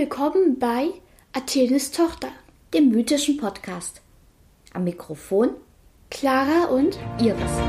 [0.00, 0.92] willkommen bei
[1.34, 2.30] Athenes Tochter,
[2.72, 4.00] dem mythischen Podcast.
[4.72, 5.50] Am Mikrofon
[6.08, 7.60] Clara und Iris.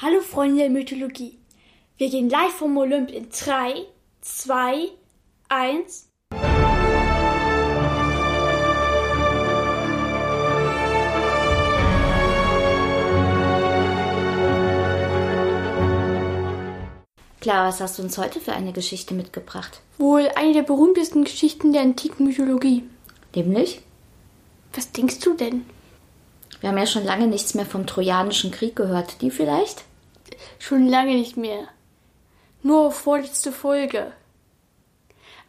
[0.00, 1.38] Hallo Freunde der Mythologie.
[1.98, 3.84] Wir gehen live vom Olymp in 3,
[4.22, 4.88] 2,
[5.50, 6.05] 1.
[17.46, 19.78] Clara, was hast du uns heute für eine Geschichte mitgebracht?
[19.98, 22.82] Wohl eine der berühmtesten Geschichten der antiken Mythologie.
[23.36, 23.82] Nämlich?
[24.74, 25.64] Was denkst du denn?
[26.58, 29.22] Wir haben ja schon lange nichts mehr vom Trojanischen Krieg gehört.
[29.22, 29.84] Die vielleicht?
[30.58, 31.68] Schon lange nicht mehr.
[32.64, 34.10] Nur vorletzte Folge.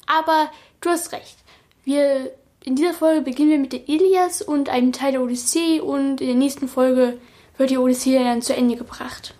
[0.05, 0.51] Aber
[0.81, 1.37] du hast recht.
[1.83, 2.31] Wir
[2.63, 6.27] in dieser Folge beginnen wir mit der Ilias und einem Teil der Odyssee und in
[6.27, 7.17] der nächsten Folge
[7.57, 9.33] wird die Odyssee dann zu Ende gebracht.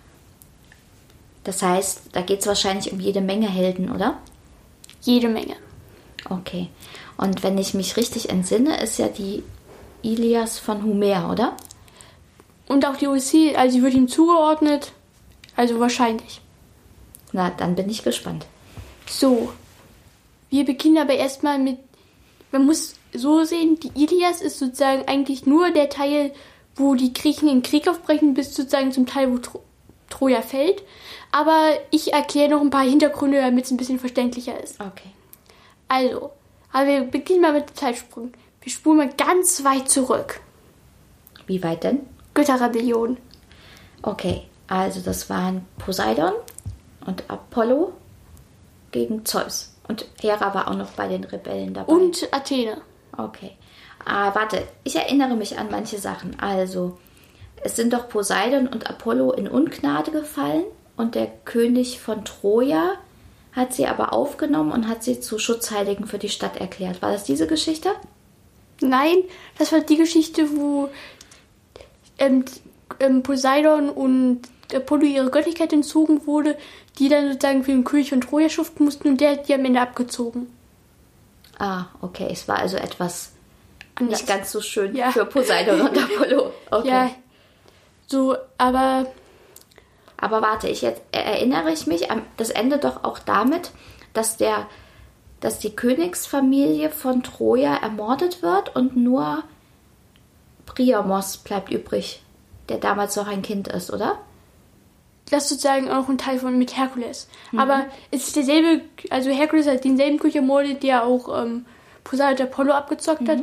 [1.48, 4.18] Das heißt, da geht es wahrscheinlich um jede Menge Helden, oder?
[5.02, 5.56] Jede Menge.
[6.30, 6.68] Okay.
[7.16, 9.44] Und wenn ich mich richtig entsinne, ist ja die
[10.02, 11.56] Ilias von Homer, oder?
[12.68, 14.92] Und auch die Odyssee, also sie wird ihm zugeordnet.
[15.56, 16.42] Also wahrscheinlich.
[17.32, 18.46] Na, dann bin ich gespannt.
[19.10, 19.54] So.
[20.50, 21.80] Wir beginnen aber erstmal mit.
[22.52, 26.34] Man muss so sehen, die Ilias ist sozusagen eigentlich nur der Teil,
[26.76, 29.64] wo die Griechen den Krieg aufbrechen, bis sozusagen zum Teil, wo Tro
[30.10, 30.84] Troja fällt.
[31.32, 34.80] Aber ich erkläre noch ein paar Hintergründe, damit es ein bisschen verständlicher ist.
[34.80, 35.12] Okay.
[35.88, 36.32] Also,
[36.72, 38.32] aber wir beginnen mal mit dem Zeitsprung.
[38.62, 40.42] Wir spulen mal ganz weit zurück.
[41.46, 42.02] Wie weit denn?
[42.34, 43.18] Götterrebellion.
[44.02, 46.34] Okay, also das waren Poseidon
[47.06, 47.94] und Apollo
[48.92, 49.74] gegen Zeus.
[49.88, 51.92] Und Hera war auch noch bei den Rebellen dabei.
[51.92, 52.82] Und Athene.
[53.18, 53.52] Okay.
[54.06, 56.40] Ah, warte, ich erinnere mich an manche Sachen.
[56.40, 56.98] Also,
[57.64, 60.64] es sind doch Poseidon und Apollo in Ungnade gefallen
[60.96, 62.94] und der König von Troja
[63.54, 67.02] hat sie aber aufgenommen und hat sie zu Schutzheiligen für die Stadt erklärt.
[67.02, 67.90] War das diese Geschichte?
[68.82, 69.18] Nein,
[69.58, 70.90] das war die Geschichte, wo
[72.20, 72.46] ähm,
[73.00, 74.42] ähm, Poseidon und
[74.74, 76.56] Apollo ihre Göttlichkeit entzogen wurde,
[77.00, 79.66] die dann sozusagen für den König von Troja schuften mussten und der hat die am
[79.66, 80.48] Ende abgezogen.
[81.58, 82.28] Ah, okay.
[82.32, 83.32] Es war also etwas
[83.96, 84.20] Anders.
[84.20, 85.12] nicht ganz so schön Ja.
[85.12, 86.54] für Poseidon und Apollo.
[86.70, 86.88] Okay.
[86.88, 87.12] Ja,
[88.08, 89.06] so, aber
[90.20, 93.72] Aber warte, ich jetzt erinnere ich mich an das Ende doch auch damit,
[94.14, 94.66] dass der,
[95.42, 99.44] dass die Königsfamilie von Troja ermordet wird und nur
[100.66, 102.24] Priamos bleibt übrig,
[102.68, 104.18] der damals noch ein Kind ist, oder?
[105.30, 107.28] das ist sozusagen auch ein Teil von mit Herkules.
[107.56, 111.66] Aber es ist derselbe, also Herkules hat denselben König ermordet, der auch ähm,
[112.06, 113.40] Poseidon Apollo abgezockt hat.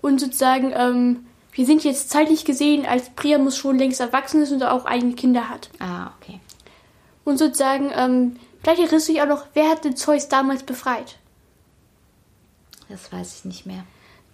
[0.00, 1.26] Und sozusagen, ähm,
[1.58, 5.48] wir sind jetzt zeitlich gesehen, als Priamus schon längst erwachsen ist und auch eigene Kinder
[5.48, 5.70] hat.
[5.80, 6.38] Ah, okay.
[7.24, 11.16] Und sozusagen, ähm, vielleicht erinnerst du dich auch noch, wer hat den Zeus damals befreit?
[12.88, 13.82] Das weiß ich nicht mehr.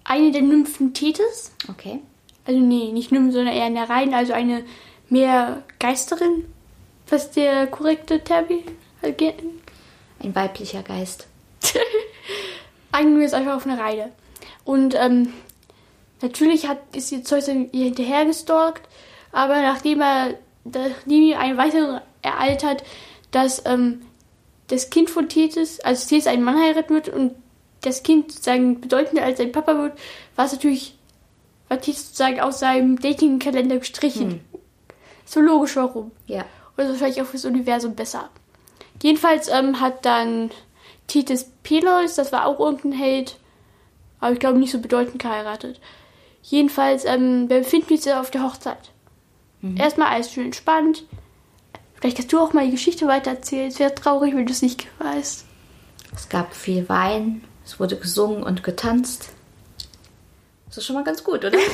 [0.04, 1.52] Eine der Nymphen Thetis?
[1.70, 2.00] Okay.
[2.44, 4.62] Also nee, nicht Nymphen, sondern eher eine Reihen, also eine
[5.08, 6.44] mehr Geisterin.
[7.08, 8.64] Was ist der korrekte Termi?
[9.00, 11.26] Ein weiblicher Geist.
[12.92, 14.12] Einigen wir jetzt einfach auf eine Reihe.
[14.66, 15.32] Und ähm,
[16.24, 18.88] natürlich hat, ist ihr Zeus ihr hinterher gestalkt,
[19.32, 22.82] aber nachdem er, nachdem ihm ein weiterer ereilt hat,
[23.30, 24.02] dass ähm,
[24.68, 27.34] das Kind von Thetis, also Thetis einen Mann heiraten wird und
[27.82, 29.92] das Kind sozusagen bedeutender als sein Papa wird,
[30.36, 30.96] war es natürlich,
[31.68, 34.40] war Thetis sozusagen aus seinem Dating-Kalender gestrichen.
[35.26, 36.10] So logisch warum.
[36.26, 36.44] Ja.
[36.76, 38.30] Oder ist vielleicht auch fürs Universum besser.
[39.02, 40.50] Jedenfalls ähm, hat dann
[41.06, 43.36] Titus Pelois, das war auch irgendein Held,
[44.20, 45.80] aber ich glaube nicht so bedeutend geheiratet.
[46.44, 48.90] Jedenfalls, ähm, wir befinden uns auf der Hochzeit.
[49.76, 51.04] Erstmal alles schön entspannt.
[51.94, 53.68] Vielleicht kannst du auch mal die Geschichte weitererzählen.
[53.68, 55.46] Es wäre traurig, wenn du es nicht weißt.
[56.14, 59.30] Es gab viel Wein, es wurde gesungen und getanzt.
[60.66, 61.58] Das ist schon mal ganz gut, oder?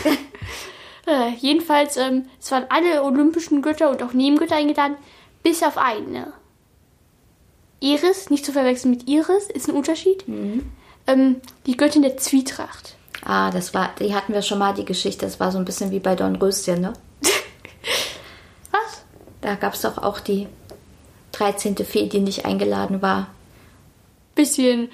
[1.06, 4.96] Äh, jedenfalls, ähm, es waren alle olympischen Götter und auch Nebengötter eingeladen,
[5.42, 6.34] bis auf eine.
[7.80, 10.24] Iris, nicht zu verwechseln mit Iris, ist ein Unterschied.
[11.06, 12.96] Ähm, die Göttin der Zwietracht.
[13.24, 15.26] Ah, das war, die hatten wir schon mal, die Geschichte.
[15.26, 16.92] Das war so ein bisschen wie bei Dornröschen, ne?
[18.70, 19.04] Was?
[19.40, 20.46] Da gab es doch auch die
[21.32, 21.76] 13.
[21.76, 23.28] Fee, die nicht eingeladen war.
[24.34, 24.90] Bisschen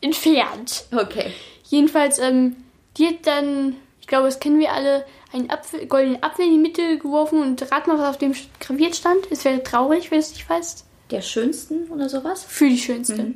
[0.00, 0.84] entfernt.
[0.92, 1.32] Okay.
[1.64, 2.56] Jedenfalls, ähm,
[2.96, 6.58] die hat dann, ich glaube, das kennen wir alle, einen Apfel, goldenen Apfel in die
[6.58, 9.30] Mitte geworfen und rat mal, was auf dem graviert stand.
[9.30, 10.84] Es wäre traurig, wenn du es nicht weißt.
[11.10, 12.44] Der schönsten oder sowas?
[12.44, 13.34] Für die schönste.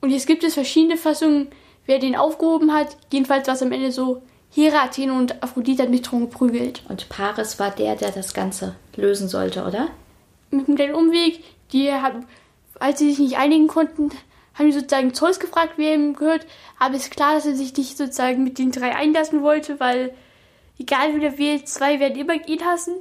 [0.00, 1.48] Und jetzt gibt es verschiedene Fassungen,
[1.88, 2.96] wer den aufgehoben hat.
[3.12, 6.82] Jedenfalls war es am Ende so, Hera, Athene und Aphrodite hat mich drum geprügelt.
[6.88, 9.88] Und Paris war der, der das Ganze lösen sollte, oder?
[10.50, 11.42] Mit einem kleinen Umweg,
[11.72, 12.14] die hat,
[12.78, 14.10] als sie sich nicht einigen konnten,
[14.54, 16.46] haben die sozusagen Zeus gefragt, wer ihm gehört.
[16.78, 20.14] Aber ist klar, dass er sich nicht sozusagen mit den drei einlassen wollte, weil
[20.78, 22.94] egal wie der wählt, zwei werden immer ihn hassen.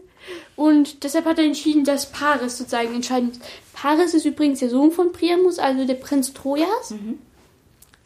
[0.56, 3.40] Und deshalb hat er entschieden, dass Paris sozusagen entscheiden muss.
[3.74, 6.94] Paris ist übrigens der Sohn von Priamus, also der Prinz Trojas.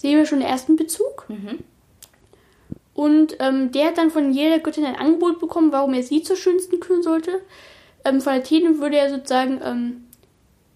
[0.01, 1.27] Sehen wir schon den ersten Bezug.
[2.95, 6.37] Und ähm, der hat dann von jeder Göttin ein Angebot bekommen, warum er sie zur
[6.37, 7.39] schönsten küren sollte.
[8.03, 10.05] Ähm, von Athene würde er sozusagen ähm,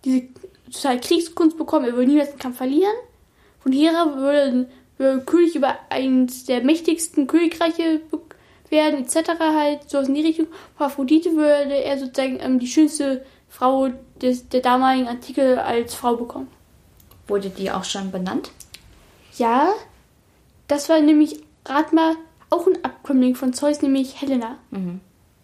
[0.04, 0.28] diese
[0.72, 2.94] total Kriegskunst bekommen, er würde niemals den Kampf verlieren.
[3.62, 4.70] Von Hera würde,
[5.00, 8.02] würde König über eines der mächtigsten Königreiche
[8.70, 9.40] werden, etc.
[9.40, 10.50] halt, so aus in die Richtung.
[10.78, 13.90] Von Aphrodite würde er sozusagen ähm, die schönste Frau
[14.22, 16.48] des, der damaligen Antike als Frau bekommen.
[17.28, 18.52] Wurde die auch schon benannt?
[19.38, 19.74] Ja,
[20.68, 22.16] das war nämlich, rat mal,
[22.50, 24.58] auch ein Abkömmling von Zeus, nämlich Helena.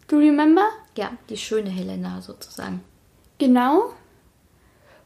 [0.07, 0.67] Do you remember?
[0.97, 2.83] Ja, die schöne Helena sozusagen.
[3.37, 3.93] Genau.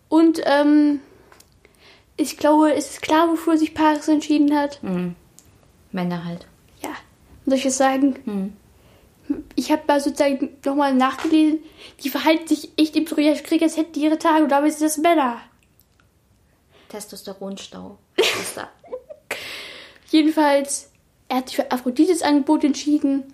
[0.09, 0.99] Und ähm,
[2.17, 4.79] ich glaube, es ist klar, wofür sich Paris entschieden hat.
[5.91, 6.47] Männer halt.
[6.81, 6.89] Ja.
[7.45, 8.55] Soll ich es sagen?
[9.55, 11.59] Ich habe da sozusagen nochmal nachgelesen.
[12.03, 14.85] Die verhalten sich echt im Trojanischen Krieg, als hätten die ihre Tage und dabei sind
[14.85, 15.39] das Männer.
[16.89, 17.97] Testosteronstau.
[18.17, 18.69] ist da.
[20.09, 20.91] Jedenfalls,
[21.27, 23.33] er hat sich für Aphrodites Angebot entschieden.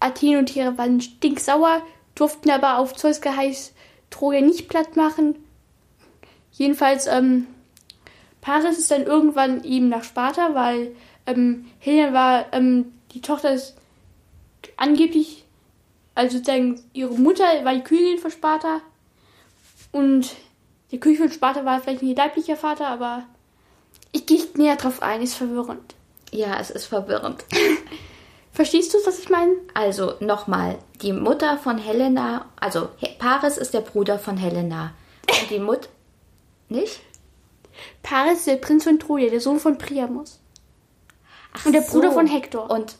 [0.00, 1.82] Athen und Hera waren stinksauer,
[2.14, 3.72] durften aber auf Zeus Geheiß
[4.10, 5.36] Troja nicht platt machen.
[6.52, 7.46] Jedenfalls, ähm,
[8.40, 10.94] Paris ist dann irgendwann eben nach Sparta, weil
[11.26, 13.74] ähm, Helena war ähm, die Tochter des
[14.76, 15.44] angeblich,
[16.14, 18.80] also sozusagen ihre Mutter war die Königin von Sparta
[19.92, 20.34] und
[20.94, 23.24] der König von Sparta war vielleicht nicht ihr leiblicher Vater, aber
[24.12, 25.96] ich gehe nicht näher drauf ein, ist verwirrend.
[26.30, 27.44] Ja, es ist verwirrend.
[28.52, 29.54] Verstehst du, was ich meine?
[29.74, 34.92] Also nochmal, die Mutter von Helena, also Paris ist der Bruder von Helena.
[35.28, 35.88] Und die Mutter.
[36.68, 37.00] Nicht?
[38.04, 40.38] Paris ist der Prinz von Troja, der Sohn von Priamus.
[41.54, 42.14] Ach Und der Bruder so.
[42.14, 42.70] von Hektor.
[42.70, 42.94] Und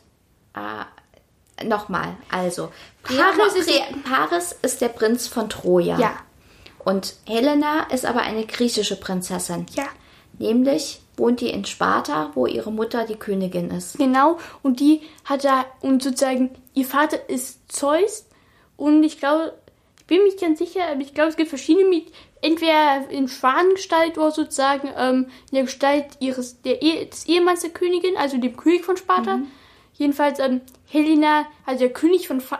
[0.53, 5.97] äh, nochmal, also Paris Paris ist, Paris ist der Prinz von Troja.
[5.97, 6.24] Ja.
[6.85, 9.65] Und Helena ist aber eine griechische Prinzessin.
[9.75, 9.87] Ja,
[10.39, 13.97] Nämlich wohnt die in Sparta, wo ihre Mutter die Königin ist.
[13.97, 14.37] genau.
[14.63, 18.25] Und die hat da, und sozusagen, ihr Vater ist Zeus.
[18.75, 19.53] Und ich glaube,
[19.99, 22.03] ich bin mir nicht ganz sicher, aber ich glaube, es gibt verschiedene.
[22.41, 28.17] Entweder in Schwanengestalt oder sozusagen ähm, in der Gestalt ihres, der des Ehemanns der Königin,
[28.17, 29.39] also dem König von Sparta.
[29.93, 32.59] Jedenfalls, ähm, Helena, also der König von Fa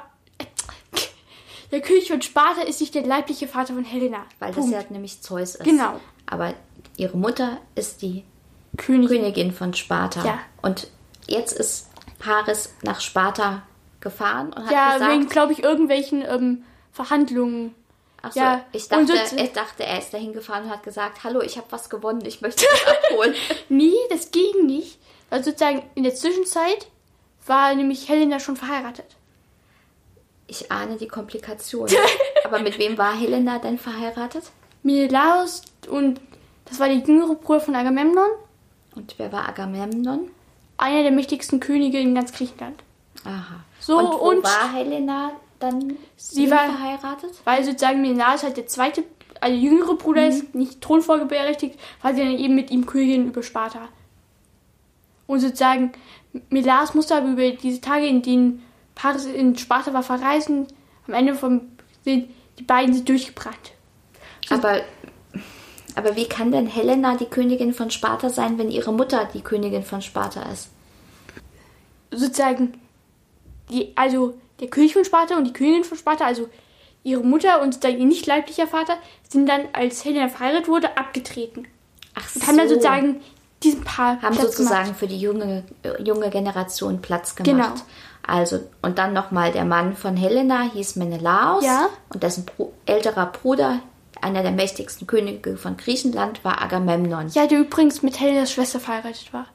[1.71, 4.25] der König von Sparta ist nicht der leibliche Vater von Helena.
[4.39, 4.71] Weil das Punkt.
[4.73, 5.63] ja nämlich Zeus ist.
[5.63, 5.99] Genau.
[6.25, 6.53] Aber
[6.97, 8.23] ihre Mutter ist die
[8.77, 9.19] Königin.
[9.21, 10.23] Königin von Sparta.
[10.25, 10.39] Ja.
[10.61, 10.87] Und
[11.27, 11.87] jetzt ist
[12.19, 13.63] Paris nach Sparta
[13.99, 17.73] gefahren und hat Ja, wegen, gesagt, glaube ich, irgendwelchen ähm, Verhandlungen.
[18.21, 21.23] ach so, ja, ich, dachte, so- ich dachte, er ist dahin gefahren und hat gesagt,
[21.23, 23.33] hallo, ich habe was gewonnen, ich möchte das abholen.
[23.69, 24.99] Nee, das ging nicht.
[25.29, 26.87] Also sozusagen in der Zwischenzeit
[27.47, 29.05] war nämlich Helena schon verheiratet.
[30.47, 31.95] Ich ahne die Komplikationen.
[32.45, 34.43] Aber mit wem war Helena denn verheiratet?
[34.83, 36.21] Menelaos und
[36.65, 38.27] das war der jüngere Bruder von Agamemnon,
[38.95, 40.29] Und wer war Agamemnon?
[40.77, 42.83] einer der mächtigsten Könige in ganz Griechenland.
[43.23, 43.63] Aha.
[43.79, 47.31] So, und wo und- war Helena dann Sie war- verheiratet?
[47.45, 49.03] Weil sozusagen Menelaos halt der zweite,
[49.41, 53.87] also jüngere Bruder ist, nicht thronfolgeberechtigt, war sie dann eben mit ihm Königin über Sparta.
[55.27, 55.93] Und sozusagen,
[56.49, 58.63] Menelaos musste aber über diese Tage, in denen
[58.95, 60.67] Paris in Sparta war, verreisen.
[61.07, 61.61] Am Ende vom,
[62.03, 63.73] sind die beiden sind durchgebrannt.
[64.49, 64.81] Aber,
[65.95, 69.83] aber wie kann denn Helena die Königin von Sparta sein, wenn ihre Mutter die Königin
[69.83, 70.69] von Sparta ist?
[72.17, 72.73] sozusagen
[73.69, 76.49] die, also der König von Sparta und die Königin von Sparta, also
[77.03, 78.97] ihre Mutter und ihr nicht leiblicher Vater,
[79.29, 81.67] sind dann, als Helena verheiratet wurde, abgetreten.
[82.15, 83.21] Ach Und haben dann sozusagen
[83.63, 84.99] diesem Paar haben Platz sozusagen gemacht.
[84.99, 85.63] für die junge,
[86.03, 87.73] junge Generation Platz gemacht.
[87.73, 87.85] Genau.
[88.27, 91.89] Also, und dann nochmal, der Mann von Helena hieß Menelaos Ja.
[92.09, 93.79] und dessen Bru älterer Bruder,
[94.21, 97.29] einer der mächtigsten Könige von Griechenland, war Agamemnon.
[97.29, 99.47] Ja, der übrigens mit Helenas Schwester verheiratet war.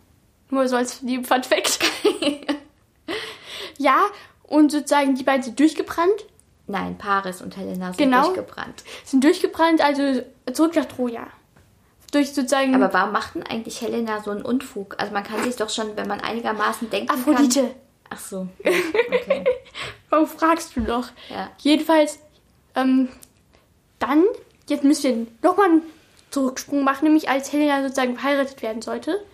[0.50, 1.78] Nur so als lieben Fun Fact.
[3.78, 3.98] ja,
[4.44, 6.26] und sozusagen die beiden sind durchgebrannt.
[6.66, 8.24] Nein, Paris und Helena sind Genau.
[8.26, 8.84] durchgebrannt.
[9.04, 10.22] Sind durchgebrannt, also
[10.52, 11.26] zurück nach Troja.
[12.12, 14.96] Durch sozusagen Aber warum macht denn eigentlich Helena so einen Unfug?
[14.98, 17.20] Also man kann sich doch schon, wenn man einigermaßen denken kann...
[17.20, 17.70] Aphrodite.
[18.10, 19.44] Ach so, okay.
[20.10, 21.08] Warum fragst du noch?
[21.28, 21.50] Ja.
[21.58, 22.18] Jedenfalls,
[22.74, 23.08] ähm,
[23.98, 24.24] dann,
[24.68, 25.82] jetzt müsst ihr nochmal einen
[26.30, 29.24] Zurücksprung machen, nämlich als Helena sozusagen verheiratet werden sollte,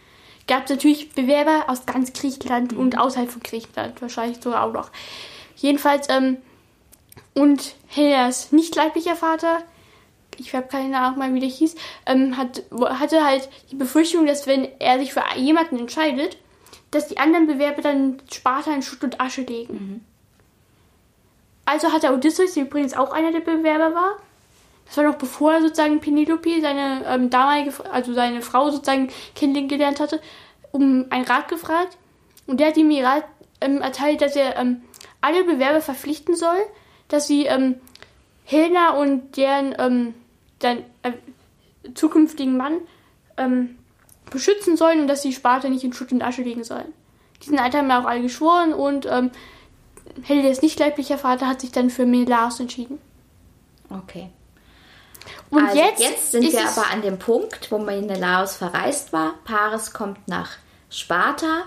[0.46, 4.90] gab es natürlich Bewerber aus ganz Griechenland und außerhalb von Griechenland, wahrscheinlich sogar auch noch.
[5.56, 6.36] Jedenfalls, ähm,
[7.34, 9.62] und Helenas nicht leiblicher Vater
[10.38, 11.74] ich habe keine Ahnung mal, wie der hieß,
[12.06, 16.36] ähm, hat, hatte halt die Befürchtung, dass wenn er sich für jemanden entscheidet,
[16.90, 19.74] dass die anderen Bewerber dann Sparta in Schutt und Asche legen.
[19.74, 20.00] Mhm.
[21.64, 24.16] Also hat er Odysseus, der übrigens auch einer der Bewerber war.
[24.86, 30.20] Das war noch bevor sozusagen Penelope seine ähm, damalige, also seine Frau sozusagen kennengelernt hatte,
[30.70, 31.98] um einen Rat gefragt.
[32.46, 33.24] Und der hat ihm Rat
[33.60, 34.82] ähm, erteilt, dass er ähm,
[35.20, 36.58] alle Bewerber verpflichten soll,
[37.08, 37.76] dass sie ähm,
[38.44, 40.14] Helena und deren ähm,
[40.60, 41.12] dann, äh,
[41.94, 42.78] zukünftigen Mann
[43.36, 43.76] ähm,
[44.30, 46.92] beschützen sollen und dass sie Sparta nicht in Schutt und Asche legen sollen.
[47.42, 49.30] Diesen Eid haben wir auch alle geschworen und ähm,
[50.22, 52.98] Heldes nicht leiblicher Vater hat sich dann für Menelaos entschieden.
[53.90, 54.30] Okay.
[55.50, 59.34] Und also jetzt, jetzt sind wir aber an dem Punkt, wo Menelaos verreist war.
[59.44, 60.50] Paris kommt nach
[60.90, 61.64] Sparta.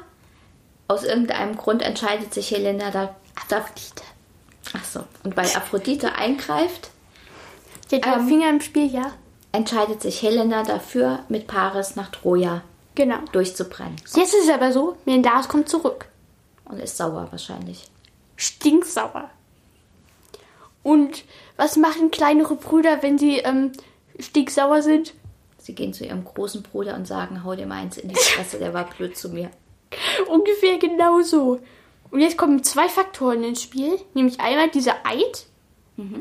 [0.87, 3.15] Aus irgendeinem Grund entscheidet sich Helena da.
[3.35, 4.03] Aphrodite.
[4.73, 5.03] Ach so.
[5.23, 6.89] Und weil Aphrodite eingreift,
[7.91, 9.13] Die hat ähm, Finger im Spiel, ja.
[9.51, 12.61] Entscheidet sich Helena dafür, mit Paris nach Troja
[12.95, 13.17] Genau.
[13.31, 13.95] durchzubrennen.
[14.15, 16.05] Jetzt ist es aber so, Menelaos kommt zurück.
[16.65, 17.85] Und ist sauer wahrscheinlich.
[18.35, 19.29] Stinksauer.
[20.83, 21.23] Und
[21.57, 23.71] was machen kleinere Brüder, wenn sie ähm,
[24.19, 25.13] stinksauer sind?
[25.57, 28.73] Sie gehen zu ihrem großen Bruder und sagen, hau dir meins in die Fresse, der
[28.73, 29.49] war blöd zu mir.
[30.27, 31.59] Ungefähr genauso.
[32.11, 35.45] Und jetzt kommen zwei Faktoren ins Spiel, nämlich einmal dieser Eid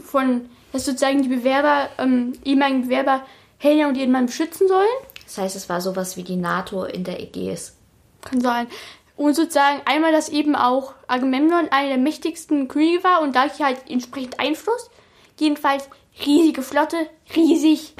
[0.04, 3.22] von, dass sozusagen die Bewerber, ähm, ehemaligen Bewerber
[3.58, 4.86] Helena und ihren Mann beschützen sollen.
[5.24, 7.76] Das heißt, es war sowas wie die NATO in der Ägäis.
[8.22, 8.66] Kann sein.
[9.16, 13.90] Und sozusagen einmal, dass eben auch Agamemnon einer der mächtigsten Könige war und dadurch halt
[13.90, 14.90] entsprechend Einfluss.
[15.38, 15.88] Jedenfalls
[16.24, 16.96] riesige Flotte,
[17.34, 17.94] riesig,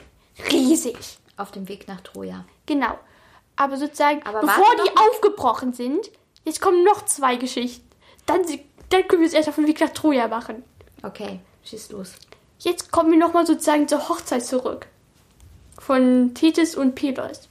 [0.51, 0.97] riesig.
[1.37, 2.45] Auf dem Weg nach Troja.
[2.67, 2.99] Genau.
[3.57, 6.11] Aber sozusagen, Aber bevor die aufgebrochen sind,
[6.45, 7.89] jetzt kommen noch zwei Geschichten.
[8.27, 8.43] Dann,
[8.91, 10.63] dann können wir es erst auf den Weg nach Troja machen.
[11.03, 12.15] Okay, schieß los.
[12.59, 14.87] Jetzt kommen wir nochmal sozusagen zur Hochzeit zurück.
[15.79, 17.49] Von Thetis und Pelos.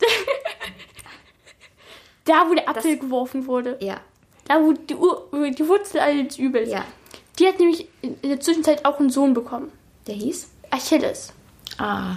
[2.24, 3.76] da, wo der Apfel geworfen wurde.
[3.80, 4.00] Ja,
[4.46, 6.70] Da, wo die, Ur die Wurzel alles Übels.
[6.70, 6.84] ja.
[7.38, 9.70] Die hat nämlich in der Zwischenzeit auch einen Sohn bekommen.
[10.08, 10.48] Der hieß?
[10.70, 11.32] Achilles.
[11.78, 12.16] Ah,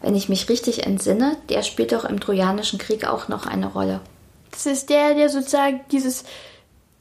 [0.00, 4.00] wenn ich mich richtig entsinne, der spielt doch im Trojanischen Krieg auch noch eine Rolle.
[4.52, 6.24] Das ist der, der sozusagen dieses,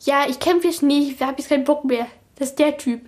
[0.01, 2.07] ja, ich kämpfe jetzt nicht, ich habe jetzt keinen Bock mehr.
[2.35, 2.99] Das ist der Typ.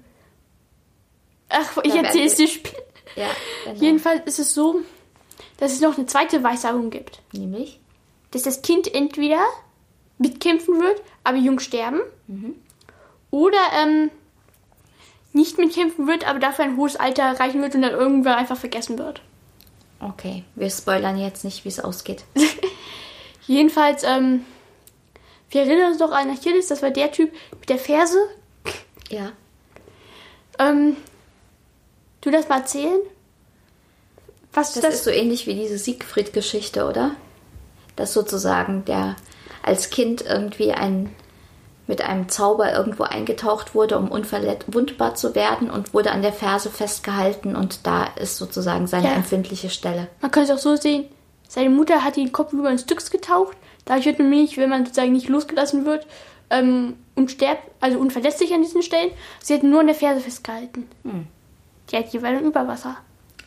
[1.50, 2.78] Ach, ich erzähle es dir später.
[3.16, 3.30] Ja,
[3.66, 3.80] genau.
[3.80, 4.82] Jedenfalls ist es so,
[5.58, 7.22] dass es noch eine zweite Weissagung gibt.
[7.32, 7.80] Nämlich?
[8.32, 9.46] Dass das Kind entweder
[10.18, 12.02] mitkämpfen wird, aber jung sterben.
[13.32, 14.12] Oder ähm,
[15.34, 18.98] nicht mitkämpfen wird, aber dafür ein hohes Alter erreichen wird und dann irgendwann einfach vergessen
[18.98, 19.22] wird.
[20.00, 22.24] Okay, wir spoilern jetzt nicht, wie es ausgeht.
[23.48, 24.46] Jedenfalls, ähm,
[25.50, 28.18] wir erinnern uns doch an Achilles, das war der Typ mit der Ferse.
[29.10, 29.32] Ja.
[30.60, 30.98] Ähm,
[32.26, 33.00] du das mal erzählen?
[34.54, 34.94] Was Das, das?
[34.96, 37.12] ist so ähnlich wie diese Siegfried-Geschichte, oder?
[37.96, 39.16] Dass sozusagen der
[39.64, 41.14] als Kind irgendwie ein,
[41.88, 46.70] mit einem Zauber irgendwo eingetaucht wurde, um unverwundbar zu werden und wurde an der Ferse
[46.70, 49.14] festgehalten und da ist sozusagen seine Ja.
[49.14, 50.08] empfindliche Stelle.
[50.22, 51.06] Man kann es auch so sehen,
[51.48, 53.58] seine Mutter hat ihn kopfüber ins Styx getaucht.
[53.86, 56.08] Dadurch wird nämlich, wenn man sozusagen nicht losgelassen wird,
[56.50, 59.12] ähm, unsterb, also unverletzlich an diesen Stellen.
[59.44, 60.88] Sie hat nur an der Ferse festgehalten.
[61.04, 61.28] Hm.
[61.92, 62.98] Die hat jeweils über Wasser.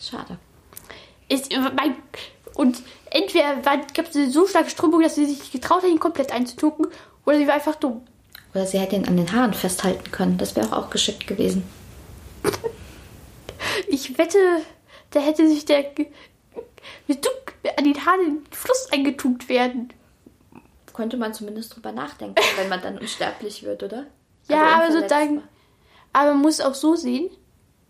[0.00, 0.38] Schade.
[1.28, 1.96] Ist, mein,
[2.54, 6.32] und entweder gab es so starke Strömung, dass sie sich nicht getraut hat, ihn komplett
[6.32, 6.86] einzutucken,
[7.26, 8.02] oder sie war einfach dumm.
[8.54, 10.38] Oder sie hätte ihn an den Haaren festhalten können.
[10.38, 11.62] Das wäre auch geschickt gewesen.
[13.88, 14.38] Ich wette,
[15.10, 15.84] da hätte sich der
[17.06, 19.92] mit Duck an den Haaren in den Fluss eingetunkt werden.
[20.94, 24.06] Könnte man zumindest drüber nachdenken, wenn man dann unsterblich wird, oder?
[24.48, 25.42] Ja, Also aber sozusagen,
[26.12, 27.30] aber man muss auch so sehen,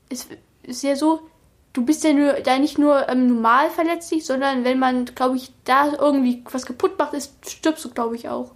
[0.09, 0.29] es
[0.63, 1.29] ist ja so,
[1.73, 5.53] du bist ja nur, da nicht nur ähm, normal verletzlich, sondern wenn man, glaube ich,
[5.65, 8.53] da irgendwie was kaputt macht, ist, stirbst du, glaube ich, auch.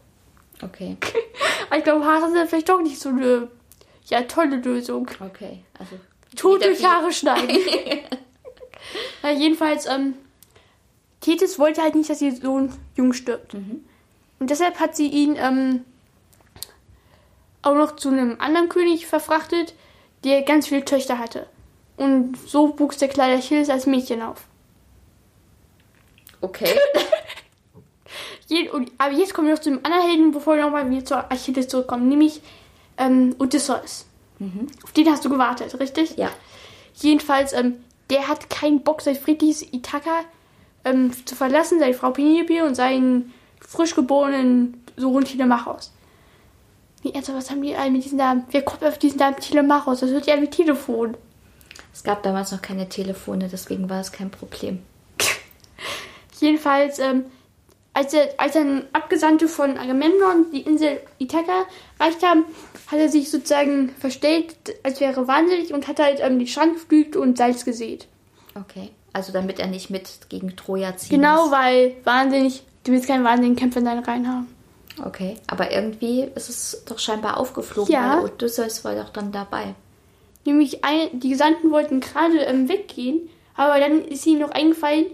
[0.63, 0.97] Okay,
[1.69, 3.49] Aber ich glaube, Haare sind vielleicht doch nicht so eine,
[4.07, 5.09] ja, tolle Lösung.
[5.21, 5.65] okay.
[5.79, 5.99] Also.
[6.37, 7.51] Tod durch Haare schneiden.
[9.23, 10.15] ja, jedenfalls, ähm,
[11.21, 13.55] Thetis wollte halt nicht, dass ihr Sohn jung stirbt.
[13.55, 15.85] Und deshalb hat sie ihn ähm,
[17.63, 19.75] auch noch zu einem anderen König verfrachtet,
[20.25, 21.47] der ganz viele Töchter hatte.
[21.97, 24.45] Und so wuchs der kleine Achilles als Mädchen auf.
[26.41, 26.75] Okay.
[28.99, 31.69] Aber jetzt kommen wir noch zu dem anderen Helden, bevor wir nochmal wieder zu Achilles
[31.69, 32.43] zurückkommen, nämlich
[32.99, 34.07] ähm, Odysseus.
[34.83, 36.17] Auf den hast du gewartet, richtig?
[36.17, 36.31] Ja.
[36.95, 37.77] Jedenfalls, ähm,
[38.11, 40.25] der hat keinen Bock, sein friedliches Ithaka
[40.85, 45.93] ähm, zu verlassen, seine Frau Penelope und seinen frisch geborenen Sohn Telemachos.
[47.03, 48.45] Nee, ernsthaft, was haben die alle mit diesen Namen?
[48.51, 50.01] Wer kommt auf diesen Namen Telemachos?
[50.01, 51.17] Das hört ja wie Telefon.
[51.93, 54.83] Es gab damals noch keine Telefone, deswegen war es kein Problem.
[56.41, 57.25] Jedenfalls, ähm,
[57.93, 61.67] als, er, als dann Abgesandte von Agamemnon die Insel Ithaka
[61.99, 62.45] erreicht haben,
[62.87, 67.17] hat er sich sozusagen verstellt, als wäre wahnsinnig und hat halt ähm, die Strand gepflügt
[67.17, 68.07] und Salz gesät.
[68.55, 68.91] Okay.
[69.13, 71.11] Also damit er nicht mit gegen Troja zieht.
[71.11, 74.49] Genau, weil wahnsinnig, du willst keinen wahnsinnigen Kämpfer in deinen Reihen haben.
[75.05, 78.17] Okay, aber irgendwie ist es doch scheinbar aufgeflogen, Ja.
[78.19, 79.75] weil Odysseus war doch dann dabei.
[80.45, 85.07] Nämlich ein, die Gesandten wollten gerade ähm, weggehen, aber dann ist ihnen noch eingefallen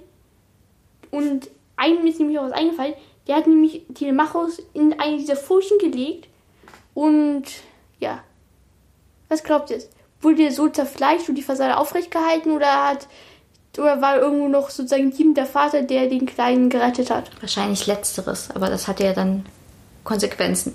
[1.11, 2.95] und einem ist nämlich auch was eingefallen.
[3.27, 6.29] Der hat nämlich Telemachos in eine dieser Furchen gelegt
[6.95, 7.45] und
[8.01, 8.21] ja.
[9.29, 9.79] Was glaubt ihr?
[10.21, 13.07] Wurde der so zerfleischt und die Fassade aufrecht gehalten oder hat
[13.77, 17.31] oder war irgendwo noch sozusagen Team der Vater, der den Kleinen gerettet hat?
[17.41, 19.45] Wahrscheinlich letzteres, aber das hatte ja dann
[20.09, 20.75] Konsequenzen.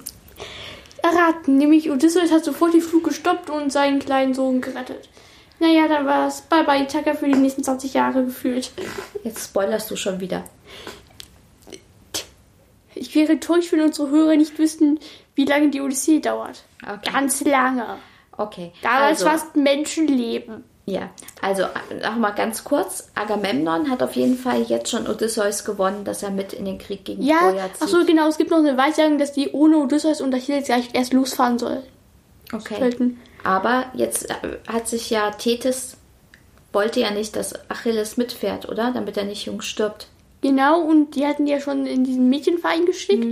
[1.01, 1.57] erraten.
[1.57, 5.09] Nämlich Odysseus hat sofort den Flug gestoppt und seinen kleinen Sohn gerettet.
[5.59, 8.71] Naja, dann war es bye bye Ithaka für die nächsten 20 Jahre gefühlt.
[9.23, 10.43] Jetzt spoilerst du schon wieder.
[12.93, 14.99] Ich wäre enttäuscht, wenn unsere Hörer nicht wüssten,
[15.33, 16.63] wie lange die Odyssee dauert.
[16.83, 17.11] Okay.
[17.11, 17.97] Ganz lange.
[18.37, 18.71] Okay.
[18.83, 20.63] Damals also, fast Menschenleben.
[20.85, 21.09] Ja,
[21.41, 21.63] also
[22.03, 23.09] noch mal ganz kurz.
[23.15, 27.05] Agamemnon hat auf jeden Fall jetzt schon Odysseus gewonnen, dass er mit in den Krieg
[27.05, 27.81] gegen Ja, Troja zieht.
[27.81, 28.27] ach so, genau.
[28.27, 31.83] Es gibt noch eine Weissagung, dass die ohne Odysseus und Achilles gleich erst losfahren soll.
[32.51, 32.79] Okay.
[32.79, 33.19] Sollten.
[33.45, 34.33] Aber jetzt äh,
[34.67, 35.97] hat sich ja Tethys
[36.73, 38.91] wollte ja nicht, dass Achilles mitfährt, oder?
[38.91, 40.07] Damit er nicht jung stirbt.
[40.41, 43.25] Genau, und die hatten ja schon in diesen Mädchenverein geschickt.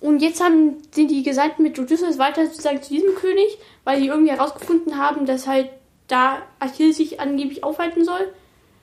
[0.00, 4.06] Und jetzt haben, sind die Gesandten mit Odysseus weiter sozusagen zu diesem König, weil die
[4.06, 5.68] irgendwie herausgefunden haben, dass halt
[6.08, 8.32] da Achilles sich angeblich aufhalten soll.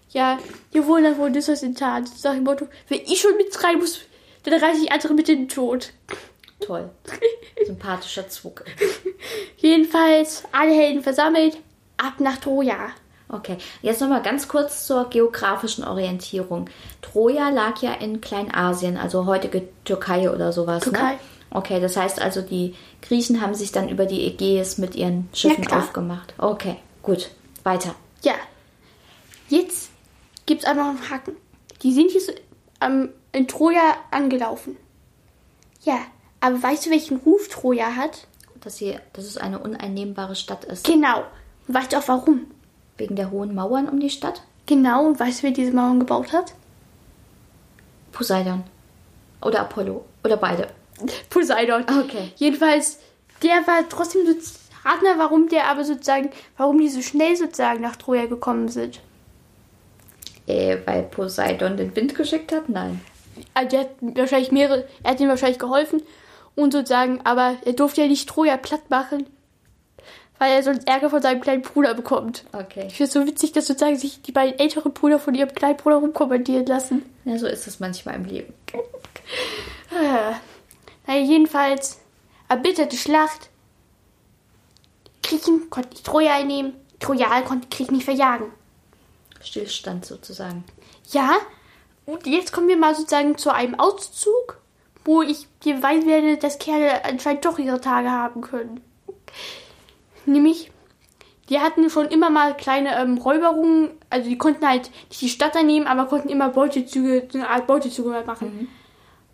[0.10, 0.40] Ja,
[0.74, 2.08] die wurden dann von Odysseus enttarnt.
[2.08, 4.00] Sozusagen im Motto, wenn ich schon mit rein muss,
[4.44, 5.92] dann reiße ich andere mit in den Tod.
[6.60, 6.90] Toll.
[7.66, 8.64] Sympathischer Zug.
[9.58, 11.58] Jedenfalls, alle Helden versammelt,
[11.98, 12.90] ab nach Troja.
[13.28, 16.70] Okay, jetzt nochmal ganz kurz zur geografischen Orientierung.
[17.02, 20.84] Troja lag ja in Kleinasien, also heutige Türkei oder sowas.
[20.84, 21.14] Türkei.
[21.14, 21.20] Ne?
[21.50, 25.66] Okay, das heißt also, die Griechen haben sich dann über die Ägäis mit ihren Schiffen
[25.66, 25.80] klar.
[25.80, 26.34] aufgemacht.
[26.38, 27.30] Okay, gut.
[27.64, 27.96] Weiter.
[28.22, 28.34] Ja.
[29.48, 29.90] Jetzt
[30.46, 31.36] gibt es aber noch einen Haken.
[31.82, 32.34] Die sind jetzt
[32.82, 34.76] ähm, in Troja angelaufen.
[35.84, 36.00] Ja,
[36.40, 38.28] aber weißt du, welchen Ruf Troja hat?
[38.62, 40.86] Dass, hier, dass es eine uneinnehmbare Stadt ist.
[40.86, 41.24] Genau.
[41.68, 42.48] Und weißt du auch warum?
[42.98, 44.42] Wegen der hohen Mauern um die Stadt?
[44.66, 45.06] Genau.
[45.06, 46.54] Und weißt du, wer diese Mauern gebaut hat?
[48.12, 48.64] Poseidon.
[49.42, 50.04] Oder Apollo.
[50.24, 50.70] Oder beide.
[51.30, 51.84] Poseidon.
[51.84, 52.32] Okay.
[52.38, 53.00] Jedenfalls,
[53.44, 54.52] der war trotzdem so.
[54.86, 59.02] Mal, warum der aber sozusagen, warum die so schnell sozusagen nach Troja gekommen sind.
[60.48, 62.70] Äh, weil Poseidon den Wind geschickt hat?
[62.70, 63.02] Nein.
[63.54, 66.02] Also der hat wahrscheinlich mehrere, er hat ihm wahrscheinlich geholfen
[66.56, 69.26] und sozusagen, aber er durfte ja nicht Troja platt machen,
[70.38, 72.46] weil er sonst Ärger von seinem kleinen Bruder bekommt.
[72.54, 72.86] Okay.
[72.88, 75.78] Ich finde es so witzig, dass sozusagen sich die beiden älteren Brüder von ihrem kleinen
[75.78, 77.04] Bruder rumkommandieren lassen.
[77.26, 78.54] Ja, so ist es manchmal im Leben.
[79.92, 80.36] Ah.
[81.08, 82.00] Naja, jedenfalls,
[82.50, 83.50] erbitterte Schlacht.
[85.26, 88.52] Griechen konnten nicht Troja einnehmen, Trojaner konnten Krieg nicht verjagen.
[89.42, 90.64] Stillstand sozusagen.
[91.12, 91.36] Ja,
[92.06, 94.60] und jetzt kommen wir mal sozusagen zu einem Auszug,
[95.04, 98.82] wo ich dir weiß werde, dass Kerle anscheinend doch ihre Tage haben können.
[100.26, 100.72] Nämlich,
[101.50, 105.56] die hatten schon immer mal kleine ähm, Räuberungen, also die konnten halt nicht die Stadt
[105.56, 108.68] einnehmen, aber konnten immer Beutezüge, so eine Art Beutezüge machen.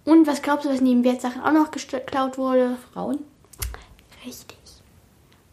[0.03, 2.77] Und was glaubst du, was neben Wertsachen auch noch geklaut wurde?
[2.93, 3.19] Frauen?
[4.25, 4.60] Richtig.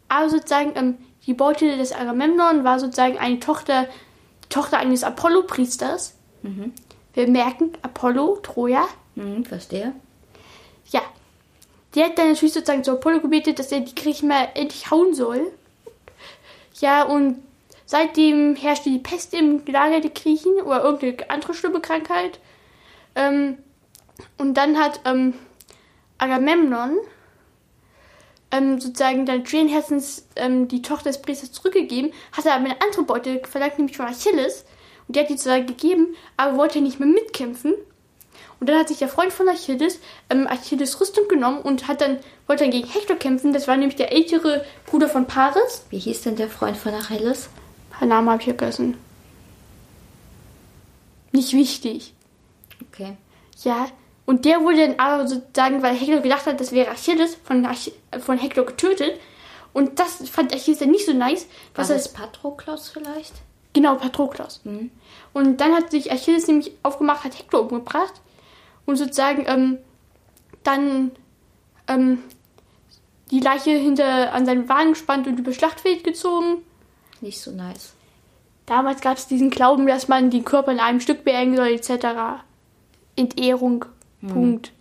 [0.09, 3.87] Aber sozusagen, ähm, die Beute des Agamemnon war sozusagen eine Tochter,
[4.49, 6.15] Tochter eines Apollo-Priesters.
[7.13, 8.87] Wir merken, Apollo, Troja.
[9.15, 9.93] Hm, verstehe.
[10.87, 11.01] Ja.
[11.95, 15.13] Der hat dann natürlich sozusagen zu Apollo gebetet, dass er die Griechen mal endlich hauen
[15.13, 15.51] soll.
[16.79, 17.43] Ja, und
[17.85, 22.39] seitdem herrschte die Pest im Lager der Griechen oder irgendeine andere schlimme Krankheit.
[23.15, 23.57] Ähm,
[24.37, 25.33] und dann hat ähm,
[26.19, 26.97] Agamemnon
[28.51, 32.81] ähm, sozusagen dann schweren Herzens ähm, die Tochter des Priesters zurückgegeben, hat er aber eine
[32.81, 34.65] andere Beute verlangt, nämlich von Achilles.
[35.07, 37.73] Und der hat die zwar gegeben, aber wollte nicht mehr mitkämpfen.
[38.59, 42.19] Und dann hat sich der Freund von Achilles ähm, Achilles Rüstung genommen und hat dann,
[42.47, 43.53] wollte dann gegen Hektor kämpfen.
[43.53, 45.83] Das war nämlich der ältere Bruder von Paris.
[45.89, 47.49] Wie hieß denn der Freund von Achilles?
[48.01, 48.97] Name habe ich vergessen.
[51.31, 52.13] Nicht wichtig.
[52.87, 53.17] Okay.
[53.63, 53.87] Ja.
[54.29, 57.75] Und der wurde dann aber sozusagen, weil Hektor gedacht hat, das wäre Achilles, von, Ach
[58.19, 59.19] von Hektor getötet.
[59.73, 61.47] Und das fand Achilles dann nicht so nice.
[61.73, 63.33] War Was er, das Patroklos vielleicht?
[63.73, 64.61] genau, Patroklos.
[65.33, 68.21] Und dann hat sich Achilles nämlich aufgemacht, hat Hektor umgebracht.
[68.85, 69.79] Und sozusagen ähm,
[70.63, 71.09] dann
[71.87, 72.21] ähm,
[73.31, 76.57] die Leiche hinter an seinen Wagen gespannt und über Schlachtfeld gezogen.
[77.21, 77.93] Nicht so nice.
[78.67, 82.43] damals gab es diesen Glauben, dass man den Körper in einem Stück beerdigen soll, etc.
[83.15, 83.85] Entehrung,
[84.27, 84.71] Punkt.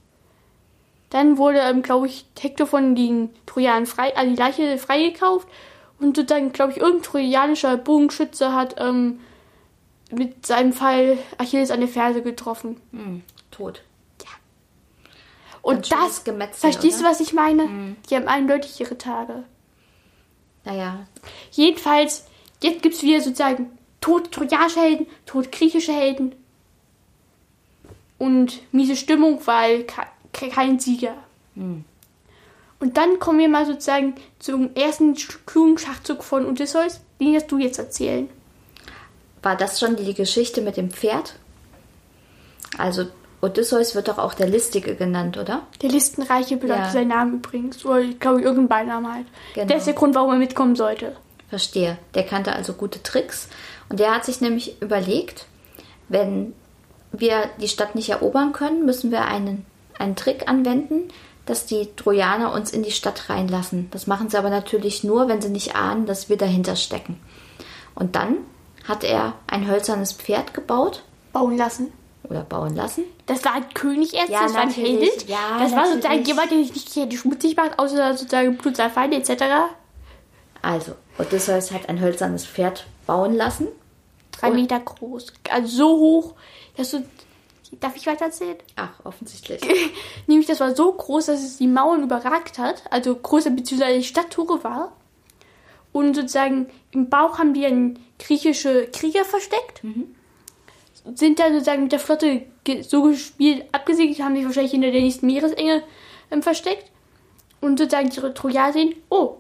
[1.11, 5.49] Dann wurde, ähm, glaube ich, Hektor von den Trojanern frei, also die Leiche freigekauft.
[5.99, 9.21] Und sozusagen, glaube ich, irgendein trojanischer Bogenschütze hat ähm,
[10.11, 12.81] mit seinem Pfeil Achilles an der Ferse getroffen.
[12.93, 13.83] Hm, tot.
[15.61, 17.11] Und Ganz schönes das, Gemetzel, verstehst du, oder?
[17.11, 17.97] was ich meine?
[18.09, 19.43] Die haben eindeutig ihre Tage.
[20.65, 21.07] Naja,
[21.51, 22.27] Jedenfalls,
[22.63, 23.71] jetzt gibt es wieder sozusagen
[24.01, 26.35] tote trojanische Helden, tote griechische Helden.
[28.19, 30.03] Und miese Stimmung, weil ke-
[30.33, 31.15] ke- kein Sieger.
[31.55, 35.15] Und dann kommen wir mal sozusagen zum ersten
[35.47, 37.01] klugen Schachzug von Odysseus.
[37.21, 38.29] Den wirst du jetzt erzählen.
[39.43, 41.37] war das schon die Geschichte mit dem Pferd?
[42.77, 43.07] Also
[43.41, 45.63] Odysseus wird doch auch der Listige genannt, oder?
[45.81, 46.91] Der Listenreiche bedeutet Ja.
[46.91, 47.85] sein Name übrigens.
[47.85, 49.27] Oder ich glaube, irgendein Beinamen halt.
[49.55, 49.67] Genau.
[49.69, 51.17] Der ist der Grund, warum er mitkommen sollte.
[51.49, 51.99] Verstehe.
[52.15, 53.49] Der kannte also gute Tricks.
[53.89, 55.47] Und der hat sich nämlich überlegt,
[56.09, 56.53] wenn
[57.13, 59.67] wir die Stadt nicht erobern können, müssen wir einen,
[59.99, 61.09] einen Trick anwenden,
[61.47, 63.89] dass die Trojaner uns in die Stadt reinlassen.
[63.91, 67.19] Das machen sie aber natürlich nur, wenn sie nicht ahnen, dass wir dahinter stecken.
[67.95, 68.37] Und dann
[68.87, 71.93] hat er ein hölzernes Pferd gebaut Bauen lassen.
[72.25, 73.05] oder bauen lassen.
[73.27, 74.71] Das war ein König erst, Ja, das war ein.
[74.71, 75.29] Held.
[75.29, 79.17] Ja, das war sozusagen jemand, der sich nicht schmutzig macht, außer sozusagen Blut seiner Feinde
[79.17, 79.45] etc.
[80.63, 83.69] Also, Odysseus hat ein hölzernes Pferd bauen lassen.
[84.33, 85.33] Drei Meter groß.
[85.51, 86.35] Also so hoch,
[86.79, 87.05] dass du.
[87.81, 88.57] Darf ich weiter erzählen?
[88.77, 89.61] Ach, offensichtlich.
[90.27, 92.83] Nämlich, das war so groß, dass es die Mauern überragt hat.
[92.91, 93.99] Also größer bzw.
[93.99, 94.97] die Stadttore war.
[95.93, 99.83] Und sozusagen im Bauch haben die dann griechische Krieger versteckt.
[101.15, 102.47] Sind dann sozusagen mit der Flotte
[102.83, 105.83] so gespielt, abgesegelt, haben sich wahrscheinlich hinter der nächsten Meeresenge
[106.31, 106.91] ähm, versteckt.
[107.61, 109.37] Und sozusagen die Trojaner sehen, oh,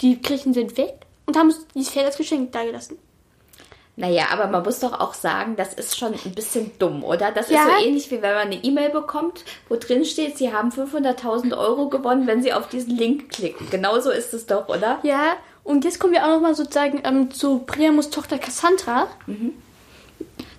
[0.00, 1.06] die Griechen sind weg.
[1.26, 2.98] Und haben uns dieses Pferd als Geschenk dagelassen.
[4.00, 7.30] Naja, aber man muss doch auch sagen, das ist schon ein bisschen dumm, oder?
[7.32, 7.62] Das Ja.
[7.62, 11.56] ist so ähnlich, wie wenn man eine E-Mail bekommt, wo drin steht, Sie haben 500.000
[11.56, 13.68] Euro gewonnen, wenn Sie auf diesen Link klicken.
[13.70, 14.98] Genauso ist es doch, oder?
[15.02, 19.06] Ja, und jetzt kommen wir auch nochmal sozusagen ähm, zu Priamos Tochter Cassandra.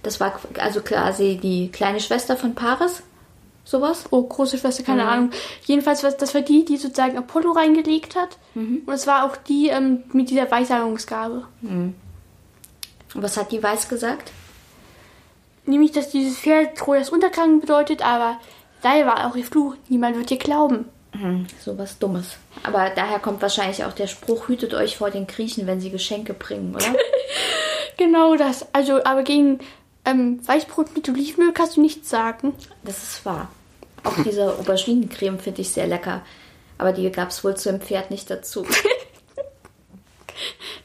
[0.03, 3.03] Das war also quasi die kleine Schwester von Paris.
[3.63, 4.05] Sowas?
[4.09, 5.29] Oh, große Schwester, keine Ahnung.
[5.65, 8.37] Jedenfalls, was- das war die, die sozusagen Apollo reingelegt hat.
[8.55, 11.45] Und es war auch die ähm, mit dieser Weissagungsgabe.
[13.13, 14.31] Und was hat die Weiß gesagt?
[15.65, 18.39] Nämlich, dass dieses Pferd Trojas Untergang bedeutet, aber
[18.81, 19.75] daher war auch ihr Fluch.
[19.89, 20.85] Niemand wird ihr glauben.
[21.13, 22.37] Hm, sowas Dummes.
[22.63, 26.33] Aber daher kommt wahrscheinlich auch der Spruch, hütet euch vor den Griechen, wenn sie Geschenke
[26.33, 26.95] bringen, oder?
[27.97, 28.65] Genau das.
[28.73, 29.59] Also, aber gegen
[30.05, 32.53] ähm, Weißbrot mit Olivenöl kannst du nichts sagen.
[32.83, 33.51] Das ist wahr.
[34.03, 36.23] Auch diese Auberginencreme finde ich sehr lecker.
[36.79, 38.65] Aber die gab es wohl zu dem Pferd nicht dazu.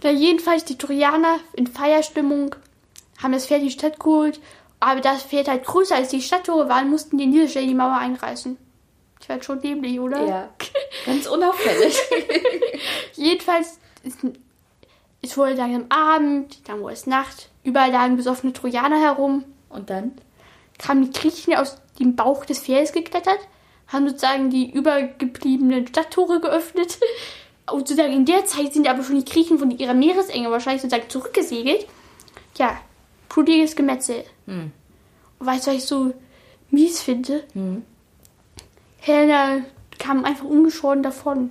[0.01, 2.55] Da jedenfalls die Trojaner in Feierstimmung
[3.23, 4.41] haben das Pferd in die Stadt geholt,
[4.81, 8.59] aber das Pferd halt größer als die Stadttore waren, mussten die Stelle die Mauer einreißen.
[9.19, 10.27] Das war schon dämlich, oder?
[10.27, 10.49] Ja.
[11.07, 11.97] Ganz unauffällig.
[13.15, 14.19] Jedenfalls ist,
[15.23, 20.13] es wurde langsam Abend, dann wurde es Nacht, überall lagen besoffene Trojaner herum, Und dann?
[20.79, 23.39] kamen die Griechen aus dem Bauch des Pferdes geklettert,
[23.89, 26.99] haben sozusagen die übergebliebenen Stadttore geöffnet.
[27.69, 31.87] Sozusagen in der Zeit sind aber schon die Griechen von ihrer Meeresenge wahrscheinlich sozusagen zurückgesegelt.
[32.57, 32.81] Ja,
[33.29, 34.25] blutiges Gemetzel.
[34.47, 34.73] Und
[35.41, 36.15] weißt du, was ich so
[36.71, 37.45] mies finde?
[38.99, 39.63] Helena
[39.99, 41.51] kam einfach ungeschoren davon.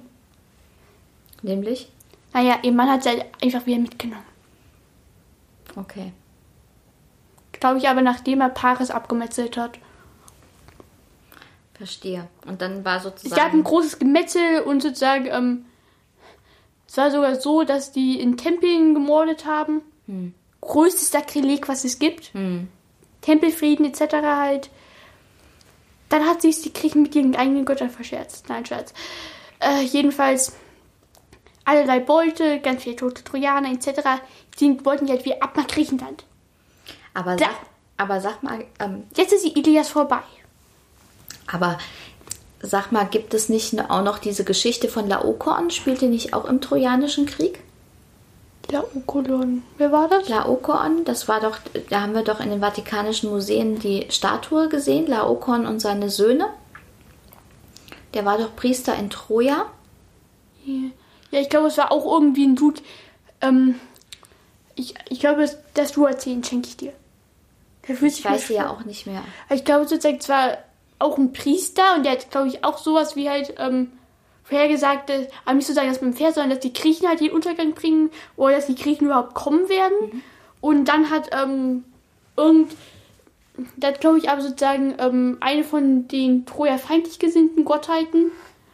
[1.41, 1.89] Nämlich?
[2.33, 4.23] Naja, ihr Mann hat sie halt einfach wieder mitgenommen.
[5.75, 6.11] Okay.
[7.53, 9.79] Glaube ich aber, nachdem er Paris abgemetzelt hat.
[11.73, 12.27] Verstehe.
[12.45, 13.63] Und dann war Es gab ein sozusagen.
[13.63, 15.65] großes Gemetzel und sozusagen, ähm,
[16.87, 19.81] es war sogar so, dass die in Tempeln gemordet haben.
[20.61, 22.33] Größtes Sakrileg, was es gibt.
[22.33, 22.67] Hm.
[23.21, 24.13] Tempelfrieden etc.
[24.23, 24.69] halt.
[26.09, 28.47] Dann hat sich die Griechen mit ihren eigenen Göttern verscherzt.
[28.49, 28.93] Nein, Scherz.
[29.59, 30.53] Äh, jedenfalls
[31.63, 34.21] allerlei Beute, ganz viele tote Trojaner etc.
[34.59, 36.23] Die wollten die halt wieder ab nach Griechenland.
[37.15, 37.55] Aber Da- sag,
[37.97, 40.21] aber sag mal, ähm, Jetzt ist die Ilias vorbei.
[41.47, 41.79] aber
[42.65, 45.71] sag mal, gibt es nicht auch noch diese Geschichte von Laokoon?
[45.71, 47.59] Spielt die nicht auch im Trojanischen Krieg?
[48.69, 49.63] Laokolon.
[49.77, 50.27] Wer war das?
[50.27, 51.57] Laokoon, das war doch,
[51.89, 56.47] da haben wir doch in den Vatikanischen Museen die Statue gesehen, Laokoon und seine Söhne.
[58.13, 59.65] Der war doch Priester in Troja.
[60.65, 62.81] Ja, ich glaube, es war auch irgendwie ein Dude.
[63.41, 63.75] Ähm,
[64.75, 66.93] ich, ich glaube, das, du erzählen, schenke ich dir.
[67.87, 69.23] Ich weiß sie ja auch nicht mehr.
[69.51, 70.57] Ich glaube, sozusagen, es war
[70.99, 73.91] auch ein Priester und der hat, glaube ich, auch sowas wie halt ähm,
[74.43, 75.11] vorhergesagt,
[75.43, 78.11] aber nicht so sagen, dass man Pferd, sondern dass die Griechen halt den Untergang bringen
[78.37, 80.23] oder dass die Griechen überhaupt kommen werden.
[80.61, 81.83] Und dann hat ähm,
[82.37, 82.71] irgend,
[83.77, 88.31] da glaube ich aber sozusagen ähm, eine von den Troja feindlich gesinnten Gottheiten,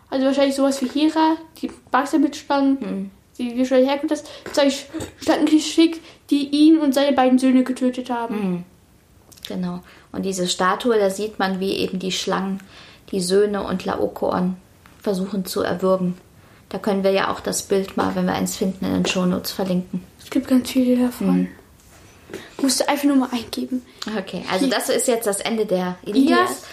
[0.10, 3.12] also wahrscheinlich sowas wie Hera, die Bagster mitstanden, Hm.
[3.38, 4.72] die wie schon herkommt, das sozusagen
[5.22, 8.66] Staaten geschickt, die ihn und seine beiden Söhne getötet haben.
[9.48, 9.82] Genau.
[10.12, 12.62] Und diese Statue, da sieht man, wie eben die Schlangen,
[13.12, 14.56] die Söhne und Laokoon
[15.02, 16.18] versuchen zu erwürgen.
[16.70, 19.52] Da können wir ja auch das Bild mal, wenn wir eins finden, in den Shownotes
[19.52, 20.04] verlinken.
[20.24, 21.50] Es gibt ganz viele davon.
[22.62, 23.82] Musst du einfach nur mal eingeben.
[24.18, 26.64] Okay, also das ist jetzt das Ende der Ilias.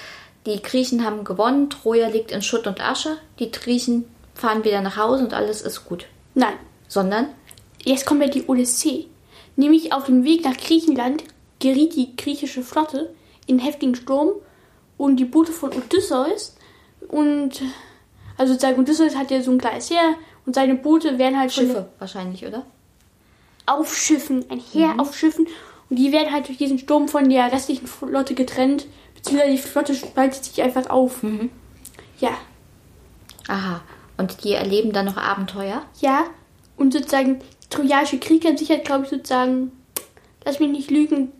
[0.46, 3.18] Die Griechen haben gewonnen, Troja liegt in Schutt und Asche.
[3.40, 4.04] Die Griechen
[4.34, 6.06] fahren wieder nach Hause und alles ist gut.
[6.34, 6.54] Nein,
[6.86, 7.26] Sondern,
[7.84, 9.06] jetzt kommt ja die Odyssee.
[9.56, 11.24] Nämlich auf dem Weg nach Griechenland
[11.60, 13.14] geriet die griechische Flotte
[13.46, 14.30] in heftigen Sturm
[14.96, 16.56] und die Boote von Odysseus
[17.08, 17.62] und
[18.36, 20.14] also sozusagen Odysseus hat ja so ein kleines Heer
[20.46, 22.64] und seine Boote werden halt Schiffe wahrscheinlich, oder?
[23.66, 25.00] auf Schiffen, ein Heer Mhm.
[25.00, 25.46] auf Schiffen
[25.90, 29.94] und die werden halt durch diesen Sturm von der restlichen Flotte getrennt, beziehungsweise die Flotte
[29.94, 31.22] spaltet sich einfach auf.
[31.22, 31.50] Mhm.
[32.18, 32.30] Ja,
[33.48, 33.80] Aha.
[34.18, 35.82] Und die erleben dann noch Abenteuer.
[36.00, 36.24] ja
[36.76, 37.40] und sozusagen
[37.70, 39.72] Trojanische Krieg hat, glaube ich, sozusagen,
[40.44, 41.32] lass mich nicht lügen,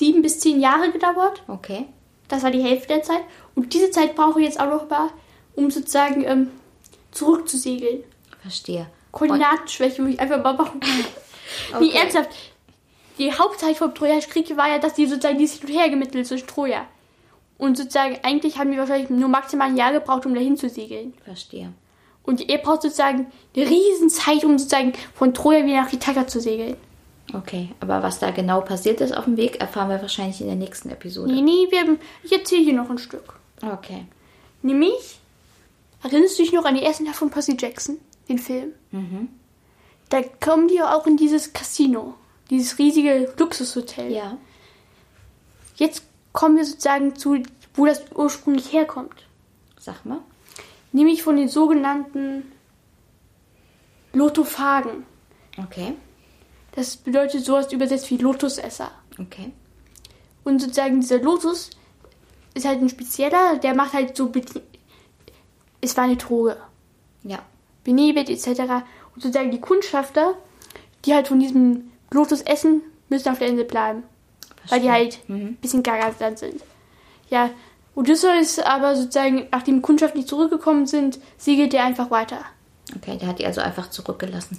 [0.00, 1.42] sieben bis zehn Jahre gedauert.
[1.46, 1.84] Okay.
[2.28, 3.20] Das war die Hälfte der Zeit.
[3.54, 5.10] Und diese Zeit brauche ich jetzt auch noch mal,
[5.54, 6.50] um sozusagen ähm,
[7.12, 8.02] zurückzusegeln.
[8.40, 8.86] Verstehe.
[9.12, 10.80] Koordinatenschwäche muss ich einfach mal machen.
[11.80, 11.98] Nee, Okay.
[11.98, 12.30] ernsthaft.
[13.18, 16.24] Die Hauptzeit vom Trojanischen Krieg war ja, dass die sozusagen dieses Hin und Her gemittelt
[16.26, 16.86] zwischen Troja.
[17.58, 21.12] Und sozusagen, eigentlich haben die wahrscheinlich nur maximal ein Jahr gebraucht, um dahin zu segeln.
[21.24, 21.72] Verstehe.
[22.22, 26.40] Und ihr braucht sozusagen eine riesen Zeit, um sozusagen von Troja wieder nach Ithaka zu
[26.40, 26.76] segeln.
[27.34, 30.56] Okay, aber was da genau passiert ist auf dem Weg, erfahren wir wahrscheinlich in der
[30.56, 31.32] nächsten Episode.
[31.32, 33.34] Nee, nee, wir haben, ich erzähle hier noch ein Stück.
[33.62, 34.06] Okay.
[34.62, 35.20] Nämlich,
[36.02, 38.72] erinnerst du dich noch an die ersten Teil von Percy Jackson, den Film?
[40.08, 42.14] Da kommen die auch in dieses Casino,
[42.50, 44.10] dieses riesige Luxushotel.
[44.10, 44.38] Ja.
[45.76, 47.42] Jetzt kommen wir sozusagen zu,
[47.74, 49.26] wo das ursprünglich herkommt.
[49.78, 50.20] Sag mal.
[50.92, 52.50] Nämlich von den sogenannten
[54.12, 55.06] Lotophagen.
[55.56, 55.94] Okay.
[56.72, 58.90] Das bedeutet sowas übersetzt wie Lotusesser.
[59.18, 59.52] Okay.
[60.44, 61.70] Und sozusagen dieser Lotus
[62.54, 64.32] ist halt ein spezieller, der macht halt so.
[65.80, 66.56] Es war eine Droge.
[67.22, 67.40] Ja.
[67.84, 68.60] Benebet etc.
[69.14, 70.34] Und sozusagen die Kundschafter,
[71.04, 74.02] die halt von diesem Lotus essen, müssen auf der Insel bleiben.
[74.68, 74.92] Weil die Verstehe.
[74.92, 76.62] halt ein bisschen gaga dann sind.
[77.30, 77.50] Ja,
[77.94, 82.38] Odysseus aber sozusagen, nachdem die Kundschafter nicht zurückgekommen sind, segelt er einfach weiter.
[82.96, 84.58] Okay, der hat die also einfach zurückgelassen.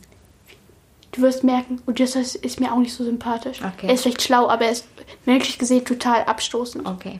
[1.11, 3.61] Du wirst merken, Odysseus ist mir auch nicht so sympathisch.
[3.61, 3.87] Okay.
[3.87, 4.87] Er ist vielleicht schlau, aber er ist
[5.25, 6.87] menschlich gesehen total abstoßend.
[6.87, 7.19] Okay.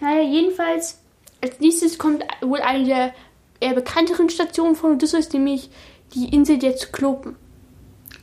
[0.00, 0.98] Naja, jedenfalls,
[1.40, 3.14] als nächstes kommt wohl eine der
[3.60, 5.70] eher bekannteren Stationen von Odysseus, nämlich
[6.14, 7.36] die Insel der Zyklopen.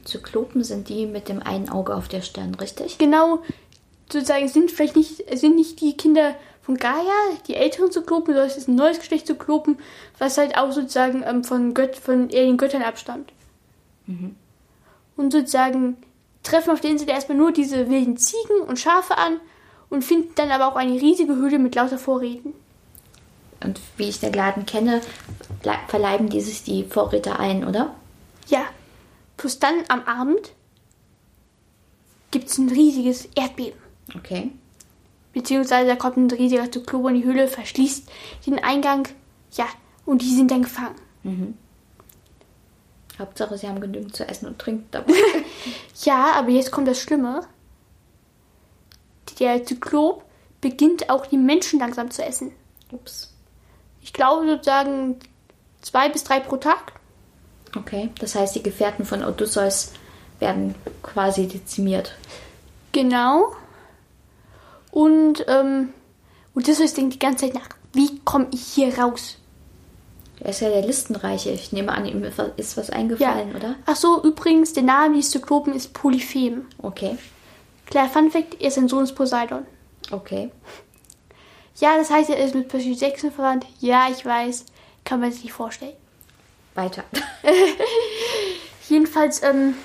[0.03, 2.97] Zyklopen sind die mit dem einen Auge auf der Stirn, richtig?
[2.97, 3.39] Genau,
[4.11, 7.13] sozusagen, sind vielleicht nicht, es sind nicht die Kinder von Gaia,
[7.47, 9.79] die älteren Zyklopen, sondern es ist ein neues Geschlecht Zyklopen,
[10.17, 13.31] was halt auch sozusagen ähm, von, Gött, von eher den Göttern abstammt.
[15.15, 15.97] Und sozusagen
[16.43, 19.39] treffen auf der Insel erstmal nur diese wilden Ziegen und Schafe an
[19.89, 22.53] und finden dann aber auch eine riesige Höhle mit lauter Vorräten.
[23.63, 25.01] Und wie ich den Laden kenne,
[25.87, 27.95] verleiben die sich die Vorräte ein, oder?
[28.47, 28.61] Ja,
[29.35, 30.51] plus dann am Abend
[32.31, 33.86] gibt es ein riesiges Erdbeben.
[34.15, 34.51] Okay.
[35.33, 38.09] Beziehungsweise da kommt ein riesiger Zyklop in die Höhle, verschließt
[38.45, 39.07] den Eingang.
[39.51, 39.65] Ja,
[40.05, 40.95] und die sind dann gefangen.
[43.19, 45.13] Hauptsache, sie haben genügend zu essen und trinken dabei.
[46.03, 47.41] Ja, aber jetzt kommt das Schlimme.
[49.39, 50.23] Der Zyklop
[50.61, 52.51] beginnt auch die Menschen langsam zu essen.
[52.91, 53.33] Ups.
[54.01, 55.17] Ich glaube sozusagen
[55.81, 56.93] zwei bis drei pro Tag.
[57.75, 58.09] Okay.
[58.19, 59.91] Das heißt, die Gefährten von Odysseus
[60.39, 62.15] werden quasi dezimiert.
[62.91, 63.55] Genau.
[64.97, 65.93] Und ähm,
[66.55, 69.37] Odysseus denkt die ganze Zeit nach, wie komme ich hier raus?
[70.39, 71.51] Er ist ja der Listenreiche.
[71.51, 73.75] Ich nehme an, ihm ist was eingefallen, oder?
[73.85, 76.65] Ach so, übrigens, der Name dieses Zyklopen ist Polyphem.
[76.81, 77.15] Okay.
[77.85, 79.67] Kleiner Fun Fact, er ist ein Sohn des Poseidon.
[80.09, 80.49] Okay.
[81.75, 83.67] Ja, das heißt, er ist mit Percy Jackson verwandt.
[83.79, 84.65] Ja, ich weiß.
[85.05, 85.93] Kann man sich nicht vorstellen.
[86.73, 87.03] Weiter.
[88.89, 89.75] Jedenfalls, ähm,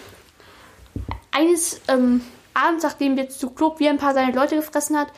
[1.32, 2.22] eines ähm,
[2.54, 5.08] Abends, nachdem der Zyklop wie ein paar seiner Leute gefressen hat,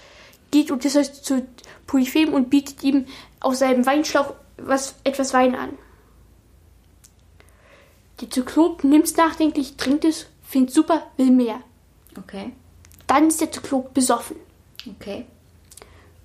[0.51, 1.47] geht Odysseus zu
[1.87, 3.07] Polyphem und bietet ihm
[3.40, 5.70] aus seinem Weinschlauch was, etwas Wein an.
[8.20, 11.61] Der Zyklop nimmt es nachdenklich, trinkt es, findet super, will mehr.
[12.16, 12.53] Okay.
[13.07, 14.37] Dann ist der Zyklop besoffen.
[14.88, 15.27] Okay.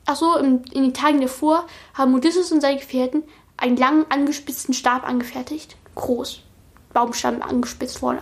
[0.05, 3.23] Achso, in, in den Tagen davor haben Odysseus und seine Gefährten
[3.57, 5.75] einen langen, angespitzten Stab angefertigt.
[5.95, 6.41] Groß.
[6.93, 8.21] Baumstamm angespitzt vorne.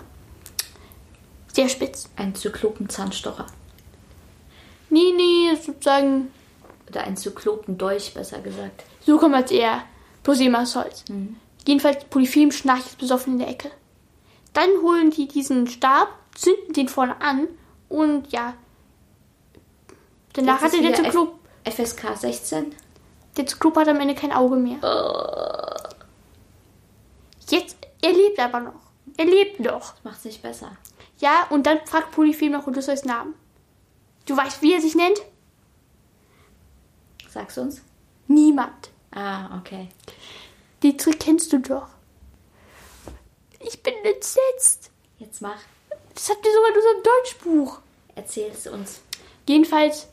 [1.58, 2.08] Sehr spitz.
[2.16, 3.48] Ein Zyklopen-Zahnstocher.
[4.92, 6.32] Nee, nee, sozusagen,
[6.88, 8.84] Oder ein Zyklopendolch, besser gesagt.
[9.04, 9.82] so kommt als eher.
[10.28, 11.06] Aus Holz.
[11.10, 11.38] Mhm.
[11.66, 13.72] Jedenfalls, Polyphem schnarcht besoffen in der Ecke.
[14.54, 17.48] Dann holen die diesen Stab, zünden den vorne an
[17.90, 18.54] und ja.
[20.34, 22.76] Danach hatte der Zyklop, F FSK 16.
[23.36, 24.78] der Zyklop hat am Ende kein Auge mehr.
[27.50, 28.80] Jetzt, er lebt aber noch.
[29.18, 29.96] Er lebt noch.
[29.96, 30.78] Das macht's nicht besser.
[31.20, 33.34] Ja, und dann fragt Polyphem nach Odysseus Namen.
[34.26, 35.22] Du weißt, wie er sich nennt?
[37.30, 37.82] Sag's uns.
[38.28, 38.92] Niemand.
[39.12, 39.90] Ah, okay.
[40.84, 41.88] Den Trick kennst du doch.
[43.60, 44.92] Ich bin entsetzt.
[45.18, 45.60] Jetzt mach.
[46.14, 47.80] Das habt ihr sogar in unserem Deutschbuch.
[48.16, 49.02] Erzähl's uns.
[49.48, 50.08] Jedenfalls,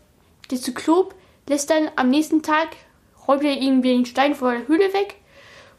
[0.50, 1.14] der Zyklop
[1.48, 2.76] lässt dann am nächsten Tag,
[3.26, 5.16] räumt er irgendwie den Stein vor der Höhle weg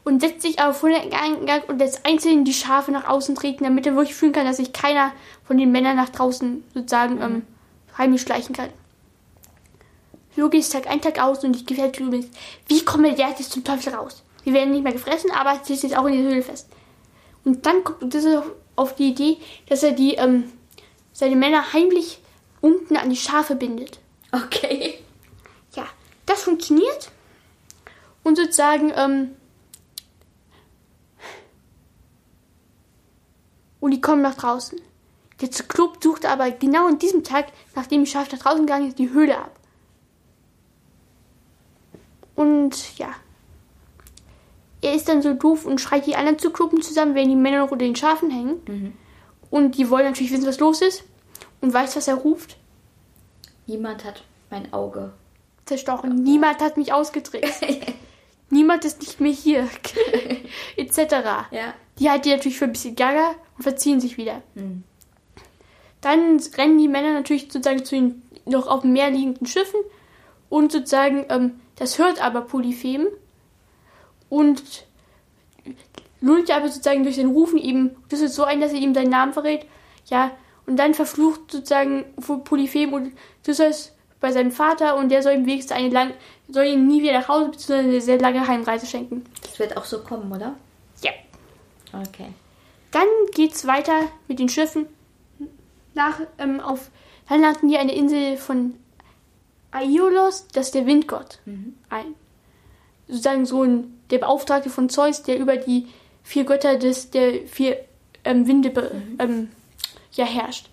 [0.06, 3.86] und setzt sich auf den Eingang und lässt einzeln die Schafe nach außen treten, damit
[3.86, 7.42] er wirklich fühlen kann, dass sich keiner von den Männern nach draußen sozusagen ähm,
[7.98, 8.68] heimlich schleichen kann.
[10.36, 12.30] So geht es Tag ein, Tag aus und gefährliche Höhle ist,
[12.68, 14.22] wie kommt der jetzt zum Teufel raus?
[14.44, 16.68] Wir werden nicht mehr gefressen, aber sie ist jetzt auch in der Höhle fest.
[17.44, 19.38] Und dann kommt Odysseus auf, auf die Idee,
[19.68, 20.52] dass er die, ähm,
[21.12, 22.20] seine Männer heimlich
[22.60, 23.98] unten an die Schafe bindet.
[24.30, 25.00] Okay.
[25.74, 25.86] Ja,
[26.26, 27.10] das funktioniert.
[28.22, 29.30] Und sozusagen, ähm,
[33.96, 34.78] die kommen nach draußen.
[35.40, 38.98] Der Zyklop sucht aber genau an diesem Tag, nachdem die Schafe nach draußen gegangen ist,
[38.98, 39.58] die Höhle ab.
[42.34, 43.08] Und ja.
[44.82, 47.70] Er ist dann so doof und schreit die anderen Zyklopen zusammen, während die Männer noch
[47.70, 48.94] unter den Schafen hängen.
[49.48, 51.04] Und die wollen natürlich wissen, was los ist.
[51.62, 52.58] Und weiß, was er ruft.
[53.66, 55.14] Niemand hat mein Auge.
[55.64, 56.22] zerstochen.
[56.22, 57.64] Niemand hat mich ausgetrickst.
[58.50, 59.68] Niemand ist nicht mehr hier.
[60.76, 60.98] Etc.
[61.50, 61.74] Ja.
[61.98, 64.42] Die halten die natürlich für ein bisschen gaga und verziehen sich wieder.
[66.00, 69.80] Dann rennen die Männer natürlich sozusagen zu den noch auf dem Meer liegenden Schiffen
[70.48, 73.06] und sozusagen, ähm, das hört aber Polyphem
[74.28, 74.62] und
[76.20, 79.10] lullt aber sozusagen durch den Rufen ihm, das ist so ein, dass er ihm seinen
[79.10, 79.66] Namen verrät,
[80.06, 80.30] ja,
[80.66, 82.04] und dann verflucht sozusagen
[82.44, 86.12] Polyphem und Odysseus bei seinem Vater und der soll ihm wenigstens eine lang,
[86.48, 87.74] soll ihn nie wieder nach Hause bzw.
[87.74, 89.24] eine sehr lange Heimreise schenken.
[89.42, 90.54] Das wird auch so kommen, oder?
[91.02, 91.12] Ja.
[91.92, 92.32] Okay.
[92.90, 94.86] Dann geht's weiter mit den Schiffen
[95.94, 96.90] nach ähm, auf.
[97.28, 98.74] Dann landen die eine Insel von
[99.72, 101.40] Aiolos, das ist der Windgott,
[101.90, 102.14] ein.
[103.08, 105.88] Sozusagen so ein der Beauftragte von Zeus, der über die
[106.22, 107.78] vier Götter des der vier
[108.24, 109.50] ähm, Winde be, ähm,
[110.12, 110.68] ja herrscht.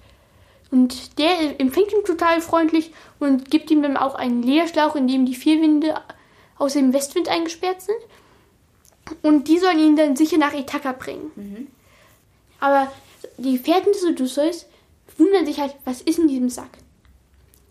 [0.71, 5.25] Und der empfängt ihn total freundlich und gibt ihm dann auch einen Leerschlauch, in dem
[5.25, 6.01] die vier Winde
[6.57, 7.99] aus dem Westwind eingesperrt sind.
[9.21, 11.31] Und die sollen ihn dann sicher nach Ithaka bringen.
[12.59, 12.91] Aber
[13.37, 14.65] die Gefährten des Odysseus
[15.17, 16.77] wundern sich halt, was ist in diesem Sack?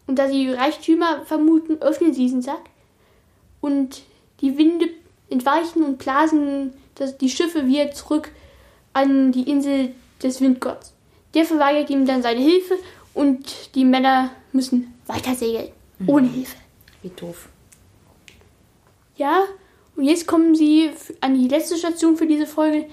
[0.07, 2.63] Und da sie Reichtümer vermuten, öffnen sie diesen Sack.
[3.61, 4.03] Und
[4.41, 4.89] die Winde
[5.31, 8.31] entweichen und blasen das, die Schiffe wieder zurück
[8.93, 10.93] an die Insel des Windgotts.
[11.35, 12.79] Der verweigert ihm dann seine Hilfe
[13.15, 15.73] und die Männer müssen weiter segeln.
[16.07, 16.57] Ohne Hilfe.
[17.01, 17.49] Wie doof.
[19.17, 19.45] Ja,
[19.97, 22.87] und jetzt kommen sie an die letzte Station für diese Folge,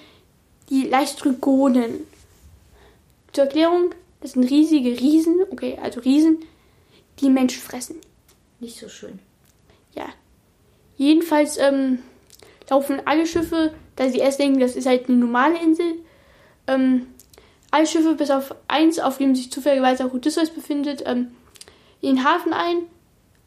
[0.69, 2.05] die Leichtrygonen.
[3.31, 6.39] Zur Erklärung, das sind riesige Riesen, okay, also Riesen,
[7.19, 7.97] die Menschen fressen.
[8.59, 9.19] Nicht so schön.
[9.95, 10.05] Ja.
[10.97, 11.99] Jedenfalls ähm,
[12.69, 15.95] laufen alle Schiffe, da sie erst denken, das ist halt eine normale Insel,
[16.67, 17.07] ähm,
[17.71, 21.31] alle Schiffe bis auf eins, auf dem sich zufälligerweise auch Odysseus befindet, ähm,
[22.01, 22.83] in den Hafen ein.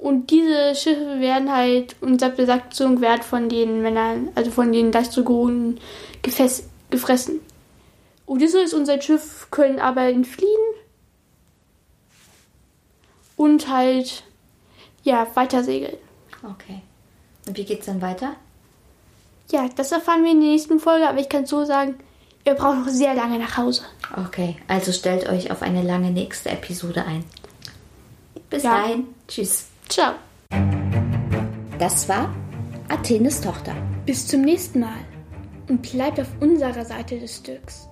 [0.02, 6.64] Und diese Schiffe werden halt unter Besatzung werden von den Männern, also von den gefes-
[6.90, 7.38] gefressen.
[8.26, 10.58] Odysseus und sein Schiff können aber entfliehen
[13.36, 14.24] und halt
[15.04, 15.96] ja weiter segeln.
[16.42, 16.82] Okay.
[17.46, 18.34] Und wie geht's dann weiter?
[19.52, 21.94] Ja, das erfahren wir in der nächsten Folge, aber ich kann so sagen,
[22.44, 23.82] ihr braucht noch sehr lange nach Hause.
[24.26, 27.24] Okay, also stellt euch auf eine lange nächste Episode ein.
[28.50, 28.80] Bis Ja.
[28.82, 29.06] dahin.
[29.28, 29.66] Tschüss.
[29.92, 30.14] Ciao.
[31.78, 32.34] Das war
[32.88, 33.74] Athenes Tochter.
[34.06, 35.04] Bis zum nächsten Mal.
[35.68, 37.90] Und bleibt auf unserer Seite des Stücks.